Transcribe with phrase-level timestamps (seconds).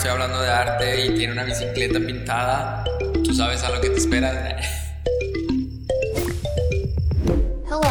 [0.00, 2.82] estoy hablando de arte y tiene una bicicleta pintada,
[3.22, 4.56] tú sabes a lo que te espera.
[7.66, 7.82] Hello.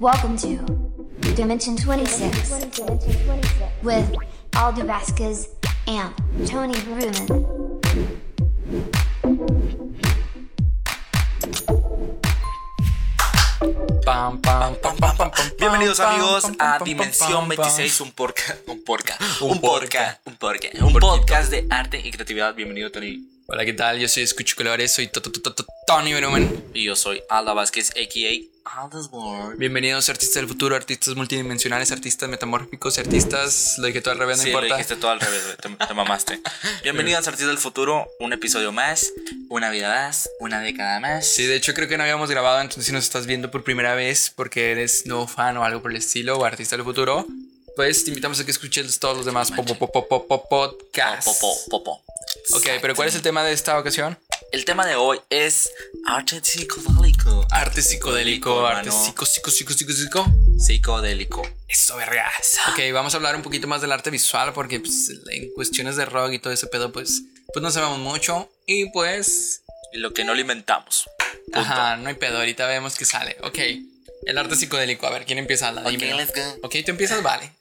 [0.00, 0.64] Welcome to
[1.36, 2.54] Dimension 26
[3.82, 4.06] with
[4.56, 5.50] Aldo Vasquez
[5.86, 6.10] and
[6.48, 7.60] Tony Bruman.
[14.06, 18.00] Pam, pam, pam, pam, pam, pam, Bienvenidos pam, amigos pam, a Dimensión pam, pam, 26,
[18.00, 19.60] un porca, un porca, Un
[20.24, 22.54] un porca, un podcast de arte y creatividad.
[22.54, 23.28] Bienvenido Tony.
[23.46, 23.98] Hola, ¿qué tal?
[23.98, 26.64] Yo soy Escucho Colores, soy to- to- to- to- Tony Benumen.
[26.72, 28.80] Y yo soy Alda Vázquez, a.k.a.
[28.82, 29.58] Alda's World.
[29.58, 34.44] Bienvenidos artistas del futuro, artistas multidimensionales, artistas metamórficos, artistas, lo dije todo al revés, no
[34.44, 34.76] Sí, lo importa.
[34.76, 36.40] dijiste todo al revés, te, te mamaste.
[36.84, 39.12] Bienvenidos artistas del futuro, un episodio más,
[39.50, 41.26] una vida más, una década más.
[41.26, 43.94] Sí, de hecho creo que no habíamos grabado, entonces si nos estás viendo por primera
[43.94, 47.26] vez porque eres nuevo fan o algo por el estilo o artista del futuro,
[47.76, 50.48] pues te invitamos a que escuches todos los demás po- po- po- po- po- po-
[50.48, 51.42] podcasts.
[52.52, 54.18] Ok, pero ¿cuál es el tema de esta ocasión?
[54.52, 55.70] El tema de hoy es
[56.06, 57.46] arte psicodélico.
[57.50, 60.26] Arte psicodélico, arte psico, psico, psico, psico, psico.
[60.58, 61.42] Psicodélico.
[61.68, 62.58] Eso, vergas.
[62.72, 66.04] Ok, vamos a hablar un poquito más del arte visual porque pues, en cuestiones de
[66.04, 67.22] rock y todo ese pedo, pues,
[67.52, 68.50] pues no sabemos mucho.
[68.66, 71.08] Y pues, Y lo que no lo inventamos.
[71.46, 71.60] Punto.
[71.60, 73.36] ajá, no hay pedo, ahorita vemos que sale.
[73.42, 73.58] Ok,
[74.26, 75.72] el arte psicodélico, a ver, ¿quién empieza?
[75.72, 76.16] La Ok, dímelo.
[76.18, 76.58] let's go.
[76.66, 77.52] Ok, tú empiezas, vale.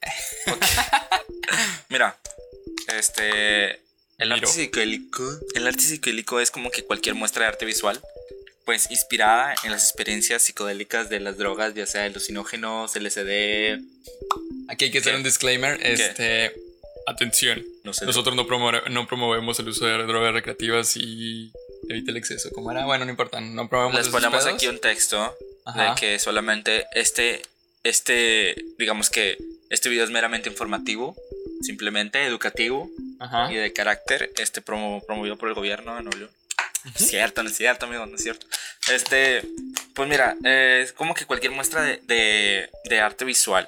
[1.89, 2.17] Mira,
[2.97, 3.79] este.
[4.17, 5.23] El arte psicodélico.
[5.55, 7.99] El arte psicodélico es como que cualquier muestra de arte visual.
[8.65, 13.79] Pues inspirada en las experiencias psicodélicas de las drogas, ya sea alucinógenos, LSD.
[14.67, 15.17] Aquí hay que hacer ¿Qué?
[15.17, 15.79] un disclaimer.
[15.81, 16.53] Este,
[17.07, 17.63] atención.
[17.83, 18.05] No sé.
[18.05, 21.51] Nosotros no, promove- no promovemos el uso de drogas recreativas y
[21.89, 22.49] evita el exceso.
[22.53, 22.85] ¿Cómo era?
[22.85, 23.41] Bueno, no importa.
[23.41, 25.35] No promovemos Les ponemos aquí un texto
[25.69, 25.89] Ajá.
[25.89, 27.41] de que solamente este.
[27.83, 28.55] Este.
[28.77, 29.37] Digamos que
[29.69, 31.15] este video es meramente informativo.
[31.61, 32.89] Simplemente educativo
[33.19, 33.51] Ajá.
[33.51, 34.31] y de carácter.
[34.37, 36.31] Este promo, promovido por el gobierno de Nuevo León.
[36.95, 38.45] Cierto, no es cierto, amigo, no es cierto.
[38.91, 39.43] Este,
[39.93, 43.67] pues mira, eh, es como que cualquier muestra de, de, de arte visual,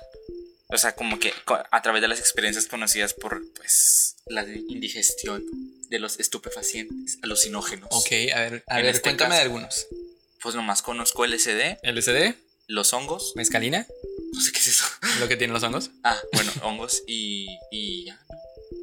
[0.67, 1.33] o sea, como que
[1.71, 5.43] a través de las experiencias conocidas por, pues, la indigestión
[5.89, 7.89] de los estupefacientes alucinógenos.
[7.91, 9.39] Ok, a ver, a ver, este cuéntame caso.
[9.39, 9.87] de algunos.
[10.41, 12.33] Pues nomás conozco LSD, LSD,
[12.67, 13.85] los hongos, mezcalina,
[14.33, 14.85] no sé qué es eso.
[15.19, 15.91] lo que tienen los hongos.
[16.03, 18.19] Ah, bueno, hongos y, y ya.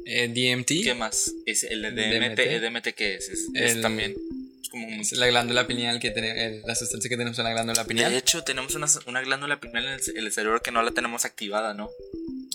[0.05, 1.31] Eh, DMT, ¿Qué más?
[1.45, 1.95] Es el DMT.
[1.97, 3.29] DMT, ¿el DMT qué es?
[3.53, 4.15] Es, también
[4.61, 7.51] es como un es la glándula pineal que tiene, la sustancia que tenemos en la
[7.51, 8.11] glándula pineal.
[8.11, 10.81] De hecho, tenemos una, una glándula pineal en el, ce- en el cerebro que no
[10.81, 11.89] la tenemos activada, ¿no?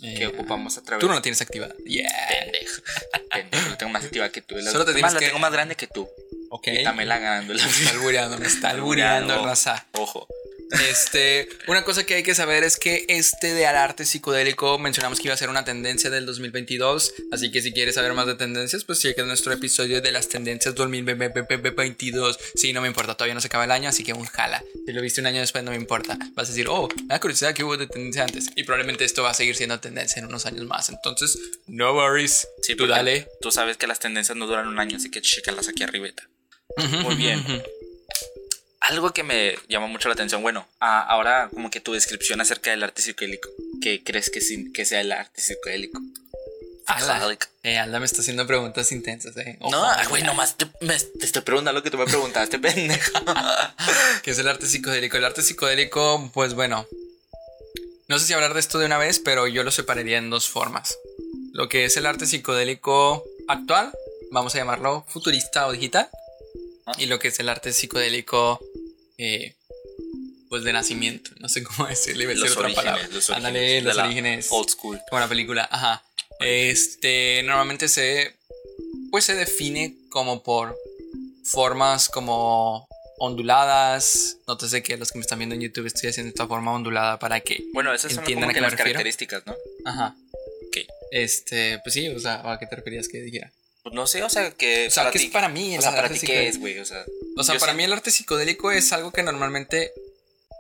[0.03, 1.75] Eh, que ocupamos a través Tú no la tienes activada.
[1.87, 2.11] Yeah.
[2.29, 2.83] Pendejo.
[3.31, 4.55] Pendejo, lo tengo más activada que tú.
[4.57, 6.09] La, Solo te más, tienes la que- tengo más grande que tú.
[6.57, 6.69] Ok.
[6.83, 7.65] La glándula.
[7.67, 9.87] Me está albureando, me está albureando, raza.
[9.95, 10.29] Ojo.
[10.91, 15.19] Este, una cosa que hay que saber es que este de al arte psicodélico mencionamos
[15.19, 18.35] que iba a ser una tendencia del 2022, así que si quieres saber más de
[18.35, 22.39] tendencias, pues checa nuestro episodio de las tendencias 2022.
[22.55, 24.63] Sí, no me importa, todavía no se acaba el año, así que un jala.
[24.87, 26.17] Si lo viste un año después no me importa.
[26.35, 29.23] Vas a decir, "Oh, me da curiosidad que hubo de tendencia antes." Y probablemente esto
[29.23, 30.89] va a seguir siendo tendencia en unos años más.
[30.89, 32.47] Entonces, no worries.
[32.63, 33.29] Sí, tú dale.
[33.41, 36.29] Tú sabes que las tendencias no duran un año, así que chécalas aquí arribita.
[37.03, 37.45] Muy bien.
[38.81, 42.71] Algo que me llamó mucho la atención, bueno, a- ahora como que tu descripción acerca
[42.71, 43.49] del arte psicodélico.
[43.81, 46.01] ¿Qué crees que, sin- que sea el arte psicodélico?
[46.87, 49.57] Alda, eh, Alda me está haciendo preguntas intensas, eh.
[49.61, 53.23] Ojo, No, güey, nomás te, me- te estoy preguntando lo que tú me preguntaste, pendeja.
[54.23, 55.17] ¿Qué es el arte psicodélico?
[55.17, 56.87] El arte psicodélico, pues bueno,
[58.09, 60.51] no sé si hablar de esto de una vez, pero yo lo separaría en dos
[60.51, 60.99] formas.
[61.55, 63.91] Lo que es el arte psicodélico actual,
[64.31, 66.11] vamos a llamarlo futurista o digital.
[66.99, 68.61] Y lo que es el arte psicodélico,
[69.19, 69.55] eh,
[70.49, 73.09] pues de nacimiento, no sé cómo decirle, a decir otra palabra.
[73.09, 73.85] los Ándale, orígenes.
[73.85, 74.47] de los orígenes.
[74.51, 75.01] Old school.
[75.09, 76.03] Como la película, ajá.
[76.41, 78.37] Este, normalmente se,
[79.11, 80.77] pues se define como por
[81.45, 82.87] formas como
[83.19, 84.39] onduladas.
[84.47, 87.41] Nótese que los que me están viendo en YouTube estoy haciendo esta forma ondulada para
[87.41, 88.93] que, Bueno, esas son ¿Entienden como a que qué me las refiero?
[88.99, 89.55] características, ¿no?
[89.85, 90.17] ajá.
[90.69, 90.79] Ok.
[91.13, 93.53] Este, pues sí, o sea, ¿a qué te referías que dijera?
[93.85, 94.89] Pues no sé, o sea, que.
[94.89, 96.79] O sea, ¿qué ti- es para mí el O sea, para ti, ¿qué es, güey?
[96.79, 97.05] O sea,
[97.37, 99.93] O sea, para sé- mí el arte psicodélico es algo que normalmente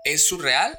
[0.04, 0.78] es surreal,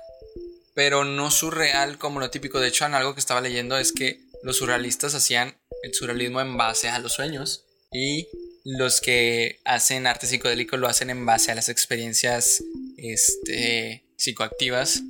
[0.76, 2.60] pero no surreal como lo típico.
[2.60, 6.56] De hecho, en algo que estaba leyendo es que los surrealistas hacían el surrealismo en
[6.56, 8.28] base a los sueños y
[8.64, 12.64] los que hacen arte psicodélico lo hacen en base a las experiencias
[12.98, 15.02] este, psicoactivas.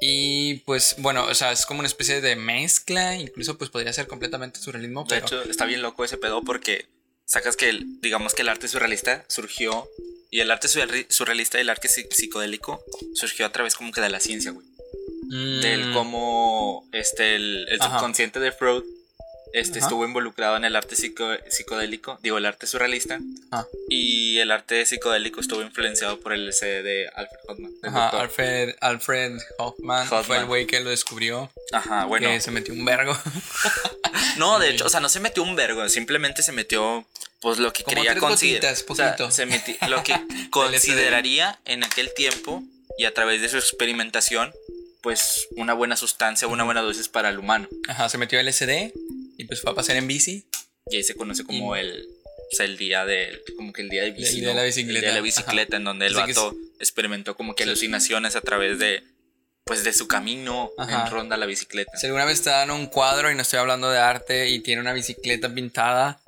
[0.00, 4.06] Y pues bueno, o sea, es como una especie de mezcla, incluso pues podría ser
[4.06, 5.26] completamente surrealismo, De pero...
[5.26, 6.86] hecho, está bien loco ese pedo porque
[7.26, 9.88] sacas que, el- digamos que el arte surrealista surgió.
[10.32, 14.00] Y el arte surreali- surrealista y el arte psi- psicodélico surgió a través como que
[14.00, 14.64] de la ciencia, güey.
[15.24, 18.84] Mm, Del cómo este, el, subconsciente de Freud
[19.52, 19.86] este, Ajá.
[19.86, 23.18] estuvo involucrado en el arte psico- psicodélico, digo, el arte surrealista.
[23.50, 23.64] Ah.
[23.88, 27.72] Y el arte psicodélico estuvo influenciado por el LSD de Alfred Hoffman.
[27.82, 28.08] Ajá.
[28.10, 30.40] Alfred, Alfred Hoffman, fue Hoffman.
[30.40, 31.50] el güey que lo descubrió.
[31.72, 32.28] Ajá, bueno.
[32.28, 33.16] Que se metió un vergo.
[34.36, 37.04] No, de hecho, o sea, no se metió un vergo, simplemente se metió
[37.40, 38.74] pues lo que Como quería considerar.
[38.88, 39.16] O sea,
[39.88, 40.14] lo que
[40.50, 42.62] consideraría en aquel tiempo
[42.98, 44.52] y a través de su experimentación,
[45.02, 47.68] pues una buena sustancia, una buena dosis para el humano.
[47.88, 48.92] Ajá, se metió LSD
[49.40, 50.46] y pues fue a pasar en bici.
[50.90, 52.06] Y ahí se conoce como el,
[52.52, 54.66] o sea, el día de, como que el día de bici, día de la El
[54.68, 57.68] bicicleta, día de la bicicleta, en donde el Así vato experimentó como que Sí.
[57.68, 59.02] alucinaciones a través de,
[59.64, 61.04] pues de su camino Ajá.
[61.06, 61.96] en ronda la bicicleta.
[61.96, 64.80] Si alguna vez te dan un cuadro y no estoy hablando de arte y tiene
[64.80, 66.20] una bicicleta pintada,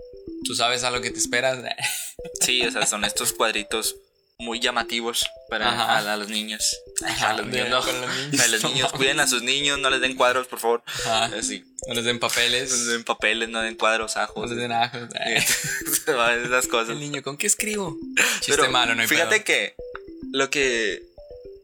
[0.45, 1.59] tú sabes a lo que te esperas.
[2.41, 3.97] Sí, o sea, son estos cuadritos
[4.43, 6.77] muy llamativos para a, a los niños.
[7.05, 7.81] Ajá, a los de- niños, no.
[7.81, 8.41] para los niños.
[8.45, 10.83] A los niños, cuiden a sus niños, no les den cuadros, por favor.
[10.87, 11.25] Ajá.
[11.39, 14.51] Así, No les den papeles, no les den papeles, no den cuadros, no ajos.
[14.51, 15.09] les den ajos.
[16.45, 16.91] Esas cosas.
[16.91, 17.97] El niño, ¿con qué escribo?
[18.41, 19.45] Chiste Pero malo, no hay fíjate pedo.
[19.45, 19.75] que
[20.33, 21.03] lo que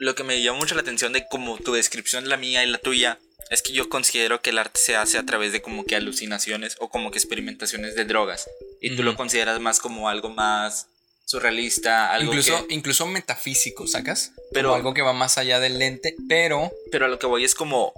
[0.00, 2.78] lo que me llamó mucho la atención de como tu descripción la mía y la
[2.78, 3.18] tuya
[3.50, 6.76] es que yo considero que el arte se hace a través de como que alucinaciones
[6.78, 8.46] o como que experimentaciones de drogas
[8.80, 10.86] y tú lo consideras más como algo más
[11.28, 14.32] surrealista, algo Incluso, que incluso metafísico, ¿sacas?
[14.52, 17.44] Pero- Como algo que va más allá del lente, pero pero a lo que voy
[17.44, 17.92] es como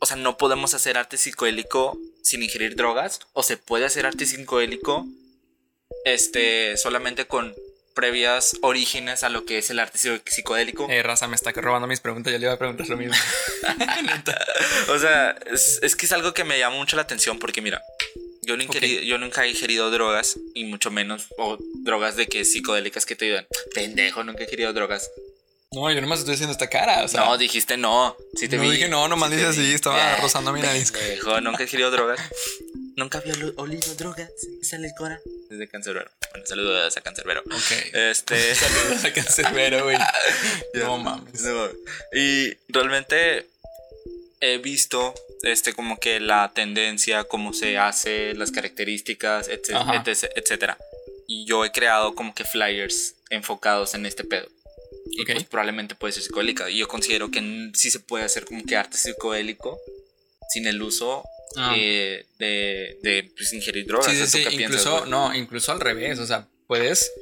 [0.00, 4.26] o sea, no podemos hacer arte psicodélico sin ingerir drogas o se puede hacer arte
[4.26, 5.06] psicodélico
[6.04, 7.54] este solamente con
[7.94, 10.86] previas orígenes a lo que es el arte psico- psicodélico.
[10.90, 12.32] eh, Raza me está robando mis preguntas.
[12.32, 13.14] Yo le iba a preguntar lo mismo.
[14.88, 17.82] O sea, es, es que es algo que me llama mucho la atención porque mira,
[18.46, 23.06] yo, ingeri- yo nunca he ingerido drogas y mucho menos o drogas de que psicodélicas
[23.06, 23.46] que te ayudan.
[23.74, 25.10] Pendejo, nunca he ingerido drogas.
[25.72, 27.02] No, yo nomás estoy haciendo esta cara.
[27.04, 28.16] O sea, no, dijiste no.
[28.36, 29.42] Si te no vi, dije no, nomás te vi.
[29.42, 30.92] así, estaba Eh, rozando mi nariz.
[30.92, 32.20] Pendejo, nunca he ingerido drogas.
[32.96, 34.30] Nunca había olido drogas.
[34.60, 35.20] Me sale el cora.
[35.50, 36.08] Desde Cancerbero.
[36.30, 37.40] Bueno, saludos a Cancerbero.
[37.40, 37.72] Ok.
[37.92, 38.54] Este.
[38.54, 39.96] Saludos a Cancerbero, güey.
[40.74, 41.42] No mames.
[41.42, 41.68] No,
[42.12, 43.48] Y realmente
[44.40, 45.12] he visto
[45.46, 50.02] este como que la tendencia, cómo se hace, las características, etc, Ajá.
[50.06, 50.78] etc, etcétera.
[51.26, 54.46] Y yo he creado como que flyers enfocados en este pedo.
[55.10, 55.30] Y Ok.
[55.32, 56.68] pues probablemente puede ser psicodélica.
[56.70, 59.78] Y yo considero que sí se puede hacer como que arte psicodélico
[60.50, 61.22] sin el uso
[61.56, 61.72] Ah.
[61.76, 64.06] eh, de, de pues, ingerir drogas.
[64.06, 64.56] Sí, sí, ¿O tú sí.
[64.56, 65.10] piensas, Incluso, güey?
[65.10, 66.18] no, incluso al revés.
[66.18, 67.12] O sea, puedes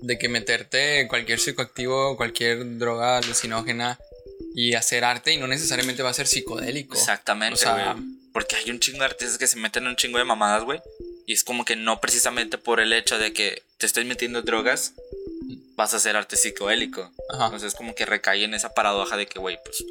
[0.00, 3.98] de que meterte cualquier psicoactivo, cualquier droga alucinógena
[4.54, 6.94] y hacer arte y no necesariamente va a ser psicodélico.
[6.94, 7.96] Exactamente, O sea.
[8.32, 10.80] Porque hay un chingo de artistas que se meten en un chingo de mamadas, güey.
[11.26, 14.92] Y es como que no precisamente por el hecho de que te estés metiendo drogas,
[15.76, 17.10] vas a hacer arte psicodélico.
[17.30, 17.46] Ajá.
[17.46, 19.82] Entonces es como que recae en esa paradoja de que, güey, pues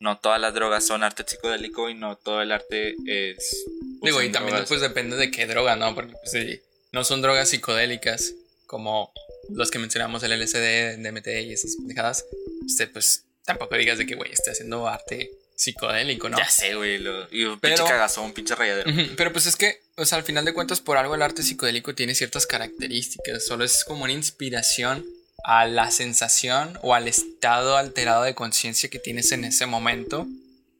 [0.00, 3.64] no todas las drogas son arte psicodélico y no todo el arte es...
[4.00, 4.68] pues, Digo, y también drogas.
[4.68, 5.94] pues depende de qué droga, ¿no?
[5.94, 6.60] Porque pues, sí,
[6.92, 8.34] no son drogas psicodélicas
[8.66, 9.12] como
[9.50, 12.24] los que mencionamos, el LSD, DMT y esas pendejadas.
[12.66, 16.38] Este, pues tampoco digas de que, güey, esté haciendo arte psicodélico, ¿no?
[16.38, 16.98] Ya sé, güey.
[16.98, 17.26] Lo...
[17.32, 18.88] Y un Pero- pinche cagazón, pinche rayadero.
[18.90, 21.42] Ujú, Pero pues es que, o sea, al final de cuentas, por algo el arte
[21.42, 23.44] psicodélico tiene ciertas características.
[23.44, 25.04] Solo es como una inspiración
[25.44, 30.26] a la sensación o al estado alterado de conciencia que tienes en ese momento.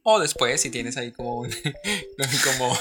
[0.04, 1.50] O después, si tienes ahí como un.
[2.44, 2.78] como.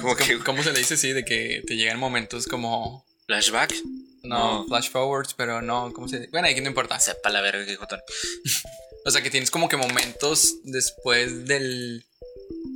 [0.00, 0.96] Como que- ¿Cómo se le dice?
[0.96, 3.04] Sí, de que te llegan momentos como.
[3.26, 3.74] Flashback.
[4.22, 4.66] No, No.
[4.68, 6.98] flash forwards, pero no, ¿cómo se Bueno, ahí que no importa.
[7.00, 7.76] Sepa la verga que.
[9.04, 12.04] O sea, que tienes como que momentos después del.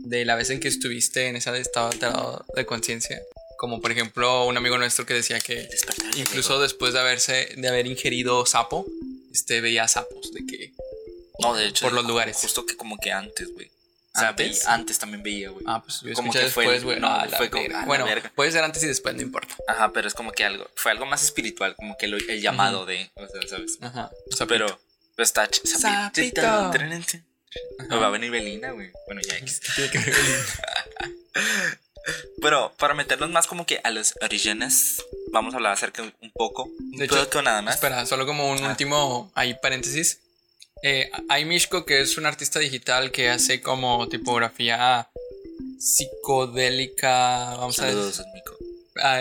[0.05, 3.21] de la vez en que estuviste en ese estado alterado de conciencia.
[3.59, 5.69] Como por ejemplo, un amigo nuestro que decía que
[6.17, 7.49] incluso después de haberse.
[7.57, 8.87] de haber ingerido sapo,
[9.33, 10.73] este veía sapos de que.
[11.41, 11.87] No, de hecho.
[11.87, 12.37] por los lugares.
[12.37, 13.71] Justo que como que antes, güey.
[14.15, 14.67] O sea, ¿Antes?
[14.67, 15.65] antes también veía, güey.
[15.69, 16.99] Ah, pues yo Como que después, güey.
[16.99, 18.05] no, la fue como- bueno,
[18.35, 19.55] puede ser antes y después, no importa.
[19.69, 20.69] Ajá, pero es como que algo.
[20.75, 23.11] Fue algo más espiritual, como que lo- el llamado de.
[23.15, 23.79] O sea, ¿sabes?
[23.81, 24.11] Ajá.
[24.39, 24.47] Pero.
[24.67, 24.81] pero
[25.25, 25.49] está.
[25.65, 26.43] Sapito.
[26.43, 28.91] va a venir Belina, güey.
[29.07, 29.61] Bueno, ya X.
[29.75, 31.43] Tiene que ver con-
[32.41, 36.65] Pero para meternos más como que a los orígenes, vamos a hablar acerca un poco.
[36.65, 37.75] Un De hecho, poco nada más.
[37.75, 38.69] Espera, solo como un Ah.
[38.71, 40.21] último ahí paréntesis.
[40.83, 45.09] Eh, hay Mishko, que es un artista digital que hace como tipografía
[45.79, 48.43] psicodélica, vamos Saludos, a decir,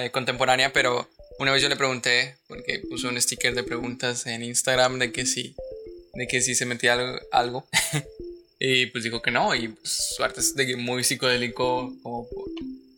[0.06, 4.44] eh, contemporánea, pero una vez yo le pregunté, porque puso un sticker de preguntas en
[4.44, 5.56] Instagram de que sí,
[6.18, 7.20] de que sí se metía algo.
[7.32, 7.68] algo.
[8.60, 12.28] y pues dijo que no, y pues, su arte es de muy psicodélico, como,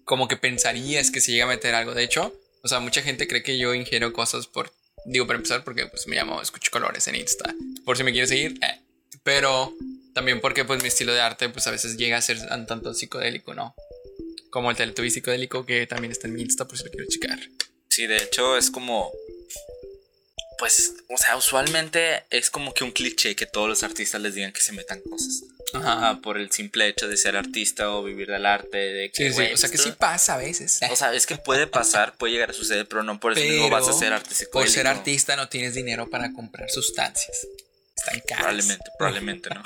[0.06, 1.94] como que pensarías que se llega a meter algo.
[1.94, 2.34] De hecho,
[2.64, 4.72] o sea, mucha gente cree que yo ingiero cosas por.
[5.06, 7.54] Digo, para empezar, porque pues me llamo Escucho Colores en Insta.
[7.86, 8.60] Por si me quieres seguir.
[8.62, 8.80] eh.
[9.24, 9.74] Pero
[10.14, 12.94] también porque pues mi estilo de arte pues a veces llega a ser un tanto
[12.94, 13.76] psicodélico, ¿no?
[14.50, 17.40] como el Teletubby psicodélico que también está en mi Insta por si lo quiero checar.
[17.90, 19.12] Sí, de hecho es como.
[20.60, 24.52] Pues, o sea, usualmente es como que un cliché que todos los artistas les digan
[24.52, 25.44] que se metan cosas.
[25.74, 26.20] Ajá.
[26.22, 28.78] Por el simple hecho de ser artista o vivir del arte.
[28.78, 30.80] De que, Sí, sí, o sea que sí pasa a veces.
[30.92, 33.70] O sea, es que puede pasar, puede llegar a suceder, pero no por eso mismo
[33.70, 34.46] vas a ser artista.
[34.52, 37.48] por ser artista no tienes dinero para comprar sustancias.
[38.00, 38.44] Están caras.
[38.46, 39.64] Probablemente, probablemente no.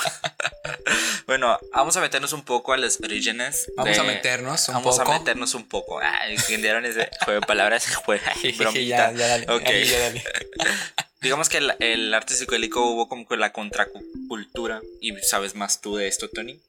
[1.27, 3.71] bueno, vamos a meternos un poco a los orígenes.
[3.77, 5.11] Vamos de- a meternos un Vamos poco.
[5.11, 5.99] a meternos un poco.
[6.01, 7.85] Ah, ¿entendieron ese juego de palabras?
[8.57, 8.79] Bromita.
[8.79, 9.45] ya, ya dale.
[9.49, 9.63] Ok.
[9.65, 10.23] ya, ya dale.
[11.21, 14.81] Digamos que el, el arte psicodélico hubo como que la contracultura.
[14.99, 16.59] ¿Y sabes más tú de esto, Tony?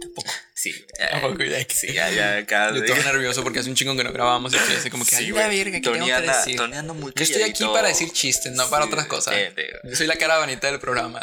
[0.00, 0.30] Tampoco.
[0.54, 0.72] Sí.
[1.10, 1.64] Tampoco, ya.
[1.68, 2.70] Sí, ya, ya, acá.
[2.72, 5.10] Yo estoy nervioso porque hace un chingo que no grabábamos y estoy así como que,
[5.16, 6.60] Sí, ay, la verga, ¿qué Tony tengo que decir?
[6.94, 9.34] Muy Yo estoy aquí para decir chistes, no para otras cosas.
[9.34, 11.20] de- Yo soy la cara bonita del programa.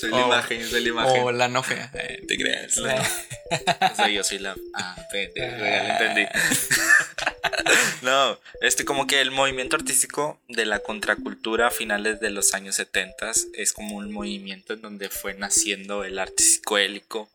[0.00, 1.22] Soy la imagen, yo soy la imagen.
[1.22, 1.90] O la no fea.
[1.94, 2.76] eh, ¿Te creas?
[2.78, 4.54] O sea, yo soy la.
[4.74, 4.96] Ah,
[5.34, 6.26] ya lo entendí.
[8.02, 12.76] no, este, como que el movimiento artístico de la contracultura a finales de los años
[12.76, 17.28] 70 es como un movimiento en donde fue naciendo el arte psicodélico.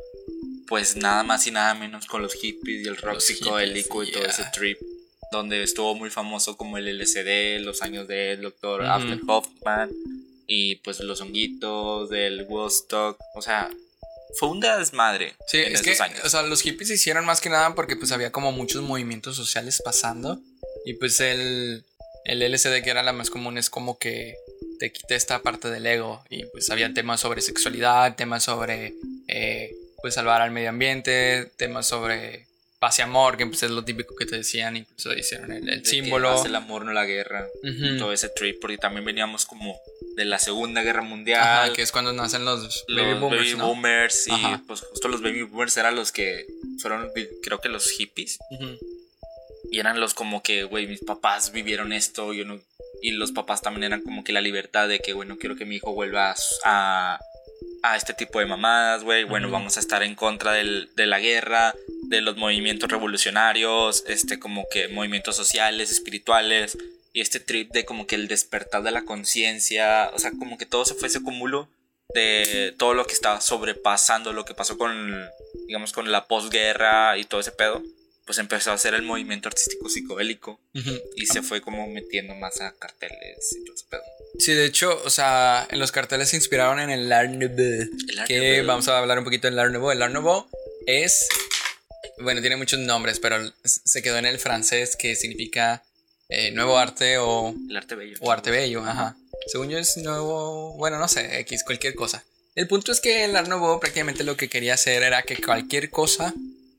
[0.72, 4.12] Pues nada más y nada menos con los hippies y el rock Los psicodélico y
[4.12, 4.32] todo yeah.
[4.32, 4.80] ese trip.
[5.30, 8.80] Donde estuvo muy famoso como el LSD, los años del Dr.
[8.82, 8.90] Ujú.
[8.90, 9.92] After Hoffman
[10.48, 13.18] y pues los honguitos del Woodstock.
[13.36, 13.70] O sea,
[14.40, 16.22] fue un desmadre Sí, en es esos que, años.
[16.24, 19.36] o sea, los hippies se hicieron más que nada porque pues había como muchos movimientos
[19.36, 20.40] sociales pasando
[20.86, 21.84] y pues el,
[22.24, 24.36] el LSD que era la más común es como que
[24.80, 28.94] te quita esta parte del ego y pues había temas sobre sexualidad, temas sobre
[29.28, 32.48] eh, pues salvar al medio ambiente, temas sobre
[32.81, 36.43] paz y amor, que pues es lo típico que te decían, incluso hicieron el, símbolo.
[36.43, 37.48] el amor, no la guerra.
[38.00, 39.79] Todo ese trip, porque también veníamos como
[40.15, 41.41] de la Segunda Guerra Mundial.
[41.41, 43.67] Ajá, que es cuando nacen los, los baby boomers, ¿no?
[43.67, 44.63] boomers, y Ajá.
[44.65, 46.48] pues justo los baby boomers eran los que
[46.79, 47.12] fueron,
[47.43, 48.39] creo que los hippies.
[49.70, 52.60] Y eran los como que, güey, mis papás vivieron esto, yo no.
[53.03, 55.65] Y los papás también eran como que la libertad de que, güey, no quiero que
[55.65, 57.20] mi hijo vuelva a, a,
[57.84, 59.24] a este tipo de mamadas, güey.
[59.24, 61.74] Bueno, vamos a estar en contra del- de la guerra,
[62.04, 66.78] de los movimientos revolucionarios, este, como que movimientos sociales, espirituales.
[67.14, 70.66] Y este trip de como que el despertar de la conciencia, o sea, como que
[70.66, 71.68] todo se fue ese cúmulo
[72.14, 75.28] de todo lo que estaba sobrepasando, lo que pasó con,
[75.68, 77.82] digamos, con la posguerra y todo ese pedo,
[78.25, 80.92] pues empezó a hacer el movimiento artístico psicodélico Ujú.
[81.16, 84.01] y se fue como metiendo más a carteles y todo ese pedo.
[84.40, 87.88] Sí, de hecho, o sea, en los carteles se inspiraron en el Art Nouveau.
[88.28, 89.92] Que vamos a hablar un poquito del Art Nouveau.
[89.92, 90.48] El Art Nouveau
[90.86, 91.28] es.
[92.20, 95.84] Bueno, tiene muchos nombres, pero se quedó en el francés que significa
[96.30, 98.18] eh, nuevo arte o, El arte bello.
[98.22, 98.84] o arte bello.
[98.84, 99.16] Ajá.
[99.48, 100.74] Según yo es nuevo.
[100.78, 102.24] Bueno, no sé, X, cualquier cosa.
[102.56, 105.90] El punto es que el Art Nouveau prácticamente lo que quería hacer era que cualquier
[105.90, 106.34] cosa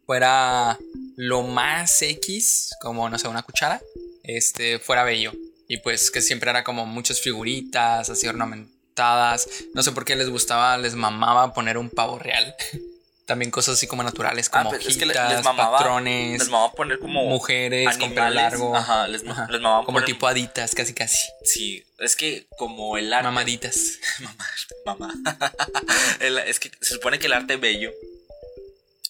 [0.07, 0.79] fuera
[1.17, 3.81] lo más X, como no sé, una cuchara,
[4.25, 5.33] este, fuera bello.
[5.69, 9.49] Y pues que siempre era como muchas figuritas así ornamentadas.
[9.75, 12.55] No sé por qué les gustaba, les mamaba poner un pavo real.
[13.25, 16.49] También cosas así como naturales, Ah, como es que le- hojitas, les mamaba- patrones, Les
[16.49, 18.77] mamaba poner como mujeres con pelo largo.
[18.77, 19.47] Ajá, les, Ajá.
[19.49, 21.31] les mamaba como poner- tipo haditas, casi casi.
[21.45, 23.25] Sí, es que como el arte.
[23.25, 23.99] Mamaditas.
[24.85, 25.15] Mamá.
[26.21, 27.93] El- es que se supone que el arte bello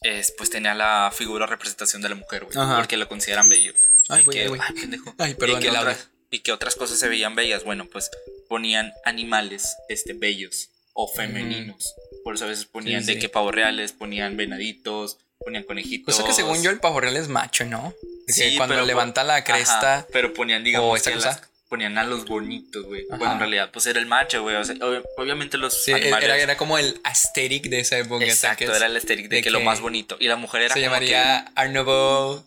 [0.03, 2.57] es, pues tenía la figura o representación de la mujer, güey.
[2.59, 2.77] Ajá.
[2.79, 3.73] Porque lo consideran bello.
[4.09, 4.61] Ay, y, güey, que, güey.
[4.63, 5.15] ay, pendejo.
[5.19, 5.97] Ay, perdón, y, que
[6.31, 7.65] y que otras cosas se veían bellas.
[7.65, 8.11] Bueno, pues
[8.49, 11.95] ponían animales este, bellos o femeninos.
[12.25, 13.19] Por eso a veces ponían Sí, de sí.
[13.21, 16.15] que pavos reales, ponían venaditos, ponían conejitos.
[16.15, 17.95] Cosa que según yo el pavo real es macho, ¿no?
[18.29, 20.07] Sí, cuando pero levanta la Ajá, cresta.
[20.13, 21.29] pero ponían, digamos, o esta que cosa.
[21.31, 23.07] las- ponían a los bonitos, güey.
[23.09, 24.57] Bueno, en realidad, pues era el macho, güey.
[24.57, 26.25] O sea, ob- obviamente los Sí, animales.
[26.27, 28.27] era, era como el aesthetic de esa época.
[28.27, 30.19] Exacto, era el estético de, de que, lo que más bonito.
[30.21, 32.45] Y la mujer era Se como llamaría Art Nouveau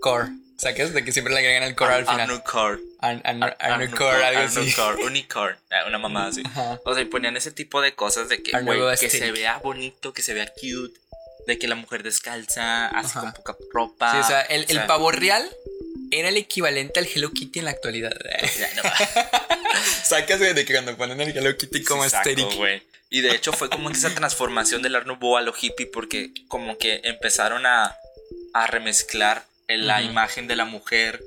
[0.00, 0.28] Core.
[0.56, 0.92] ¿Sabes?
[0.92, 2.26] De que siempre le agregan el que core al final.
[2.26, 4.74] Nouveau Core, algo así.
[5.06, 5.56] Unicorn.
[5.70, 6.42] Ah, Una mamá así.
[6.44, 6.80] Ajá.
[6.84, 9.32] O sea, y ponían ese tipo de cosas de que, güey, que se aesthetic.
[9.32, 10.98] vea bonito, que se vea cute.
[11.46, 13.20] De que la mujer descalza, así Ajá.
[13.20, 14.12] con poca ropa.
[14.12, 15.48] Sí, o sea, el, O sea, el pavo real
[16.10, 18.12] era el equivalente al Hello Kitty en la actualidad.
[20.04, 22.56] Sacas güey, de que cuando ponen el Hello Kitty como Sí, saco, aesthetic.
[22.56, 22.82] güey.
[23.10, 26.30] Y de hecho fue como que esa transformación del Art Nouveau a lo hippie porque
[26.48, 27.96] como que empezaron a,
[28.54, 31.20] a remezclar en la imagen de la mujer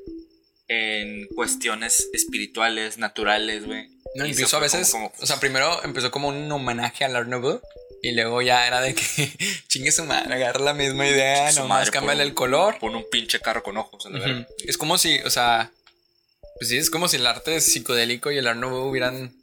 [0.73, 3.87] en cuestiones espirituales, naturales, güey.
[4.15, 7.27] No, incluso a como- veces, como- o sea, primero empezó como un homenaje al Art
[7.27, 7.61] Nouveau
[8.01, 9.03] y luego ya era de que
[9.69, 12.77] chingue su madre, agarra la misma idea, nomás cámbiale el color.
[12.79, 14.47] Pon un pinche carro con ojos a la.
[14.65, 15.71] Es como si, o sea,
[16.59, 19.33] pues sí, es como si el arte psicodélico y el Art Nouveau hubieran,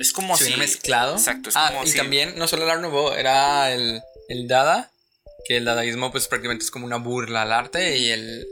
[0.00, 1.14] Es como si hubieran mezclado.
[1.16, 4.90] Exacto, es ah, como y también no solo el Art Nouveau, era el, el Dada,
[5.46, 8.46] que el dadaísmo pues prácticamente es como una burla al arte y el,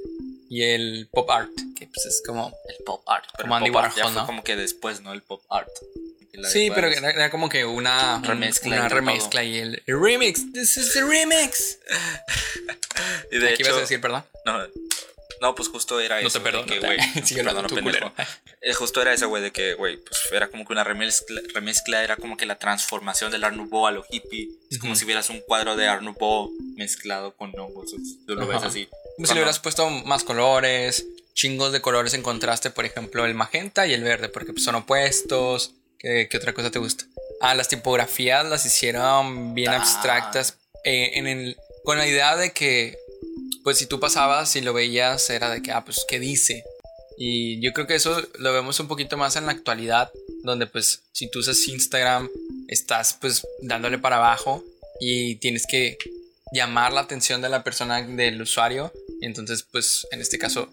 [0.50, 1.50] y el pop art,
[1.87, 2.57] que pues es como...
[2.69, 3.25] El pop art.
[3.37, 4.26] Pero Como Andy pop art ya Warhol, fue ¿no?
[4.26, 5.12] como que después, ¿no?
[5.12, 5.69] El pop art.
[6.50, 10.53] Sí, pero era, era como que una Remezcla una remezcla y el, el remix.
[10.53, 11.79] This is the remix.
[13.31, 14.25] Y de ¿Qué ibas hecho, a decir, perdón?
[14.45, 14.67] no,
[15.41, 16.38] no, pues justo era No eso.
[16.41, 16.67] te de perdono.
[16.67, 16.99] que, güey,
[17.69, 17.83] tú, pendejo.
[17.83, 18.12] culero.
[18.61, 22.03] Eh, Justo era eso, güey, de que, güey, pues era como que una remezcla, remezcla
[22.03, 24.49] era como que la transformación del Art Nouveau a lo hippie.
[24.71, 25.00] Es como Ujú.
[25.00, 27.91] si vieras un cuadro de Art Nouveau mezclado con hongos.
[28.26, 28.69] Tú lo ves Ajá.
[28.69, 28.88] así.
[29.17, 33.35] Como si le hubieras puesto más colores, chingos de colores en contraste, por ejemplo, el
[33.35, 35.73] magenta y el verde, porque pues, son opuestos.
[35.99, 37.05] ¿Qué, qué otra cosa te gusta?
[37.41, 39.76] Ah, las tipografías las hicieron bien Ah.
[39.76, 42.97] abstractas, eh, en el, con la idea de que,
[43.62, 46.64] pues si tú pasabas y lo veías, era de que, ah, pues, ¿qué dice?
[47.17, 50.11] Y yo creo que eso lo vemos un poquito más en la actualidad,
[50.43, 52.29] donde pues si tú usas Instagram,
[52.69, 54.64] estás pues dándole para abajo
[55.00, 55.97] y tienes que
[56.53, 58.93] llamar la atención de la persona, del usuario.
[59.21, 60.69] Y entonces pues en este caso,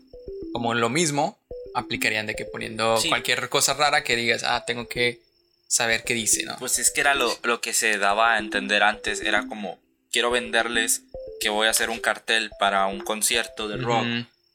[0.53, 1.37] como lo mismo,
[1.73, 3.09] aplicarían de que poniendo Sí.
[3.09, 5.19] cualquier cosa rara que digas, ah, tengo que
[5.67, 6.57] saber qué dice, ¿no?
[6.59, 9.21] Pues es que era lo, lo que se daba a entender antes.
[9.21, 9.79] Era como,
[10.11, 11.03] quiero venderles
[11.39, 14.05] que voy a hacer un cartel para un concierto de rock.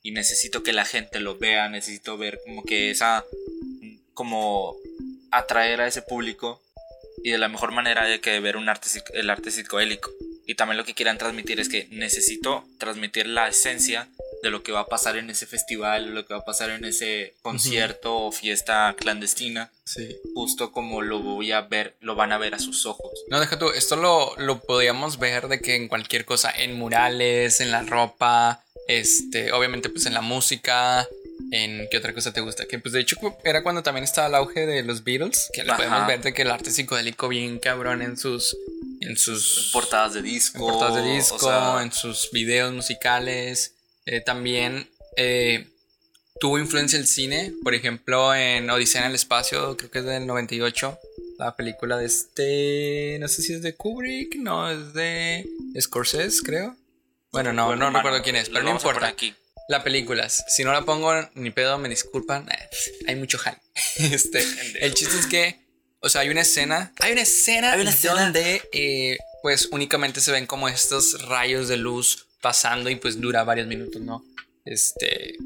[0.03, 3.25] Y necesito que la gente lo vea, necesito ver como que esa,
[4.15, 4.77] como
[5.31, 6.63] atraer a ese público
[7.25, 10.11] y de la mejor manera de que ver un arte, el arte psicoélico.
[10.47, 14.09] Y también lo que quieran transmitir es que necesito transmitir la esencia
[14.47, 16.85] de lo que va a pasar en ese festival, lo que va a pasar en
[16.85, 20.17] ese concierto o fiesta clandestina, Sí.
[20.35, 23.13] justo como lo voy a ver, lo van a ver a sus ojos.
[23.29, 27.61] No, deja tú, esto lo, lo podíamos ver de que en cualquier cosa, en murales,
[27.61, 31.07] en la ropa, este, obviamente pues en la música,
[31.53, 34.35] en qué otra cosa te gusta, que pues de hecho era cuando también estaba el
[34.35, 38.03] auge de los Beatles, que lo podemos ver de que el arte psicodélico bien cabrón
[38.03, 38.57] en sus,
[39.01, 40.59] en sus Portadas de disco.
[40.59, 43.75] en portadas de disco, o sea, en sus videos musicales,
[44.07, 45.69] eh, también eh,
[46.41, 50.27] tuvo influencia el cine, por ejemplo en Odisea en el espacio, creo que es del
[50.27, 50.99] 98,
[51.39, 55.47] la película de este, no sé si es de Kubrick, no, es de
[55.81, 56.77] Scorsese, creo.
[57.33, 59.09] Bueno, no, bueno, no hermano, recuerdo quién es, pero no importa.
[59.09, 59.35] Aquí.
[59.69, 62.69] La película, si no la pongo ni pedo, me disculpan, eh,
[63.09, 63.61] hay mucho hype.
[64.15, 64.43] Este,
[64.81, 65.59] el chiste es que,
[66.01, 68.23] o sea, hay una escena, hay una escena, Hay una escena.
[68.23, 73.45] donde, eh, pues, únicamente se ven como estos rayos de luz pasando y pues dura
[73.45, 74.25] varios minutos, ¿no?
[74.65, 75.37] Este,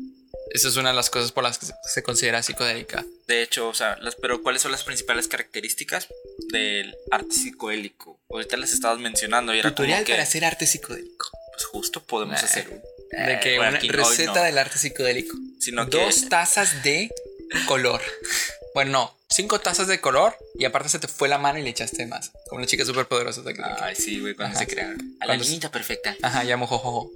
[0.53, 3.05] esa es una de las cosas por las que se- considera psicodélica.
[3.29, 6.09] De hecho, o sea, las, pero ¿cuáles son las principales características
[6.50, 8.18] del arte psicodélico?
[8.31, 11.31] Ahorita las estabas mencionando y era Tutorial como que, para hacer arte psicodélico.
[11.53, 12.44] pues justo podemos Nah.
[12.44, 12.81] hacer un.
[13.26, 15.37] De que Eh, bueno, una receta no, del arte psicodélico.
[15.59, 17.11] Sino que Dos tazas de
[17.66, 18.00] color.
[18.74, 21.70] Bueno, no, cinco tazas de color y aparte se te fue la mano y le
[21.70, 22.30] echaste más.
[22.48, 24.64] Como las chicas superpoderosas de que- Ay, sí, güey, cuando Ajá.
[24.66, 25.00] se crearon.
[25.20, 26.16] A la Cuando se- niñita perfecta.
[26.22, 27.11] Ajá, ya mojojojo.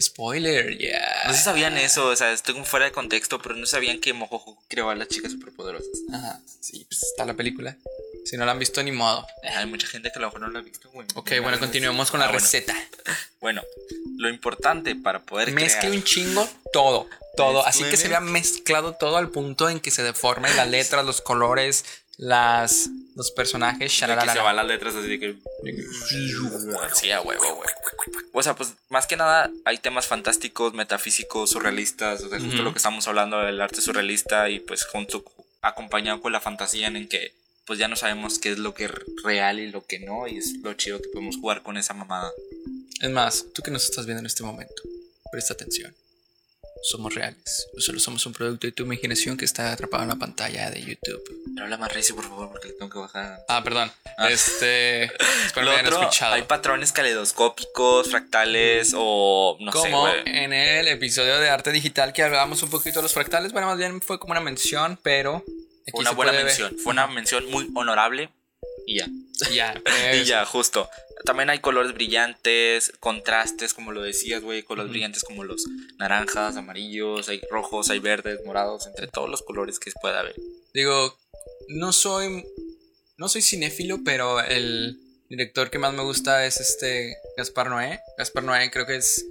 [0.00, 1.00] Spoiler, ya.
[1.26, 4.00] No sé si sabían eso, o sea, estoy como fuera de contexto, pero no sabían
[4.00, 5.88] que Mojojo creó a las chicas superpoderosas.
[6.12, 7.76] Ajá, sí, pues está la película.
[8.24, 9.26] Si no la han visto, ni modo.
[9.42, 11.06] Eh, Hay mucha gente que a lo mejor no la ha visto, güey.
[11.14, 12.40] Ok, bueno, continuemos con la Ah, bueno.
[12.44, 12.74] receta.
[13.40, 13.62] Bueno,
[14.18, 15.92] lo importante para poder Mezcle crear...
[15.92, 17.66] un chingo todo, todo.
[17.66, 21.20] Así que se vea mezclado todo al punto en que se deforme las letras, los
[21.20, 21.84] colores,
[22.16, 23.92] las, los personajes.
[23.92, 25.36] que se van las letras así de que...
[26.94, 27.68] Sí, a huevo, güey.
[28.32, 32.72] O sea, pues más que nada hay temas fantásticos, metafísicos, surrealistas, o sea, justo lo
[32.72, 35.24] que estamos hablando del arte surrealista y pues junto
[35.60, 37.34] acompañado con la fantasía en el que
[37.66, 38.90] pues ya no sabemos qué es lo que es
[39.22, 42.30] real y lo que no y es lo chido que podemos jugar con esa mamada.
[43.00, 44.82] Es más, tú que nos estás viendo en este momento,
[45.30, 45.94] presta atención.
[46.82, 47.68] Somos reales.
[47.74, 50.80] No solo somos un producto de tu imaginación que está atrapado en la pantalla de
[50.80, 51.22] YouTube.
[51.54, 53.38] Pero habla más recio, por favor, porque le tengo que bajar.
[53.48, 53.92] Ah, perdón.
[54.18, 54.30] Ah.
[54.30, 55.04] Este.
[55.46, 56.34] Espero Lo hayan otro, escuchado.
[56.34, 62.22] hay patrones caleidoscópicos, fractales o no sé, como en el episodio de arte digital que
[62.24, 63.52] hablábamos un poquito de los fractales.
[63.52, 65.44] Bueno, más bien fue como una mención, pero.
[65.86, 66.76] aquí una buena puede ver- mención.
[66.82, 68.30] Fue una mención muy honorable
[68.86, 69.06] y ya.
[69.50, 70.88] Ya, Y pues, ya, justo.
[71.24, 74.62] También hay colores brillantes, contrastes, como lo decías, güey.
[74.62, 75.64] Colores brillantes como los
[75.98, 80.34] naranjas, amarillos, hay rojos, hay verdes, morados, entre todos los colores que pueda haber.
[80.74, 81.16] Digo,
[81.68, 82.44] no soy.
[83.18, 88.00] No soy cinéfilo, pero el director que más me gusta es este Gaspar Noé.
[88.18, 89.24] Gaspar Noé creo que es.